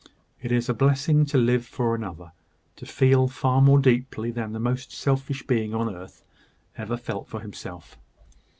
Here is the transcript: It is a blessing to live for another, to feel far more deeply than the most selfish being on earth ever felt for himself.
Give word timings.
It 0.41 0.51
is 0.51 0.67
a 0.67 0.73
blessing 0.73 1.27
to 1.27 1.37
live 1.37 1.63
for 1.63 1.93
another, 1.93 2.31
to 2.77 2.87
feel 2.87 3.27
far 3.27 3.61
more 3.61 3.77
deeply 3.77 4.31
than 4.31 4.51
the 4.51 4.59
most 4.59 4.91
selfish 4.91 5.45
being 5.45 5.75
on 5.75 5.93
earth 5.93 6.23
ever 6.75 6.97
felt 6.97 7.27
for 7.27 7.41
himself. 7.41 7.99